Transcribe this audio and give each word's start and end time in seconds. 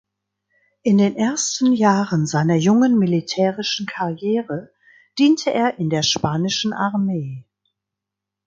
In 0.81 0.97
den 0.97 1.15
ersten 1.15 1.73
Jahren 1.73 2.25
seiner 2.25 2.55
jungen 2.55 2.97
militärischen 2.97 3.85
Karriere 3.85 4.73
diente 5.19 5.53
er 5.53 5.77
in 5.77 5.91
der 5.91 6.01
spanischen 6.01 6.73
Armee. 6.73 7.45